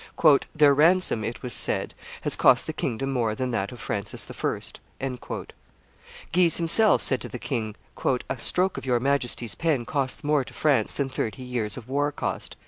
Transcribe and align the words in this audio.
"Their 0.55 0.73
ransom," 0.73 1.23
it 1.23 1.43
was 1.43 1.53
said, 1.53 1.93
"has 2.21 2.35
cost 2.35 2.65
the 2.65 2.73
kingdom 2.73 3.13
more 3.13 3.35
than 3.35 3.51
that 3.51 3.71
of 3.71 3.79
Francis 3.79 4.25
I." 4.31 5.41
Guise 6.33 6.57
himself 6.57 7.03
said 7.03 7.21
to 7.21 7.29
the 7.29 7.37
king, 7.37 7.75
"A 8.27 8.39
stroke 8.39 8.77
of 8.79 8.85
your 8.87 8.99
Majesty's 8.99 9.53
pen 9.53 9.85
costs 9.85 10.23
more 10.23 10.43
to 10.43 10.53
France 10.55 10.95
than 10.95 11.09
thirty 11.09 11.43
years 11.43 11.77
of 11.77 11.87
war 11.87 12.11
cost." 12.11 12.55